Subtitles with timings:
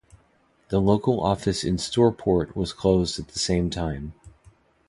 [0.69, 4.13] The local office in Stourport was closed at the same time.